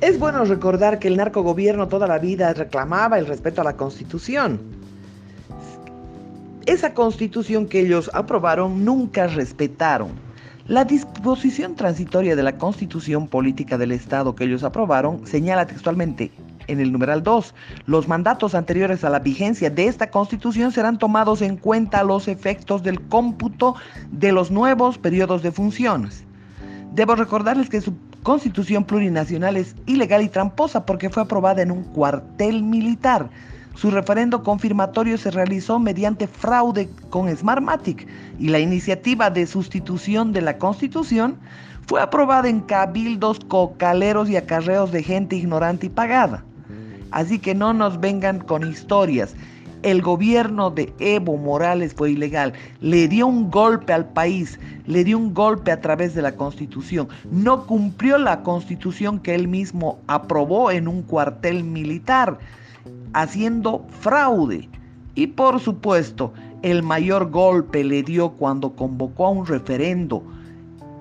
[0.00, 4.58] Es bueno recordar que el narcogobierno toda la vida reclamaba el respeto a la constitución.
[6.64, 10.08] Esa constitución que ellos aprobaron nunca respetaron.
[10.66, 16.30] La disposición transitoria de la constitución política del Estado que ellos aprobaron señala textualmente
[16.66, 17.54] en el numeral 2,
[17.86, 22.82] los mandatos anteriores a la vigencia de esta constitución serán tomados en cuenta los efectos
[22.82, 23.74] del cómputo
[24.12, 26.24] de los nuevos periodos de funciones.
[26.94, 31.84] Debo recordarles que su constitución plurinacional es ilegal y tramposa porque fue aprobada en un
[31.84, 33.30] cuartel militar.
[33.74, 38.06] Su referendo confirmatorio se realizó mediante fraude con Smartmatic
[38.38, 41.38] y la iniciativa de sustitución de la constitución
[41.86, 46.44] fue aprobada en cabildos, cocaleros y acarreos de gente ignorante y pagada.
[47.10, 49.34] Así que no nos vengan con historias.
[49.82, 52.52] El gobierno de Evo Morales fue ilegal,
[52.82, 57.08] le dio un golpe al país, le dio un golpe a través de la constitución,
[57.30, 62.38] no cumplió la constitución que él mismo aprobó en un cuartel militar,
[63.14, 64.68] haciendo fraude.
[65.14, 70.22] Y por supuesto, el mayor golpe le dio cuando convocó a un referendo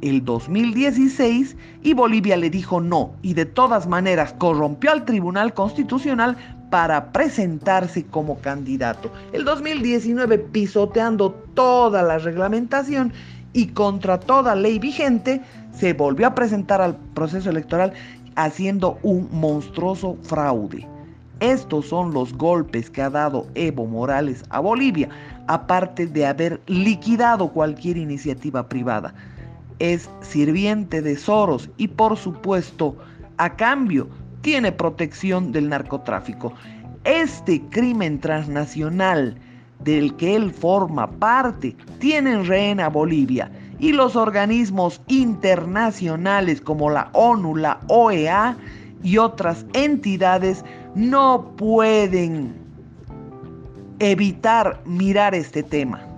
[0.00, 3.12] el 2016 y Bolivia le dijo no.
[3.22, 6.36] Y de todas maneras corrompió al Tribunal Constitucional
[6.72, 9.12] para presentarse como candidato.
[9.34, 13.12] El 2019 pisoteando toda la reglamentación
[13.52, 15.42] y contra toda ley vigente
[15.74, 17.92] se volvió a presentar al proceso electoral
[18.36, 20.88] haciendo un monstruoso fraude.
[21.40, 25.10] Estos son los golpes que ha dado Evo Morales a Bolivia,
[25.48, 29.12] aparte de haber liquidado cualquier iniciativa privada
[29.82, 32.96] es sirviente de Soros y por supuesto
[33.36, 34.08] a cambio
[34.42, 36.52] tiene protección del narcotráfico.
[37.04, 39.38] Este crimen transnacional
[39.80, 46.90] del que él forma parte tiene en rehén a Bolivia y los organismos internacionales como
[46.90, 48.56] la ONU, la OEA
[49.02, 52.54] y otras entidades no pueden
[53.98, 56.11] evitar mirar este tema.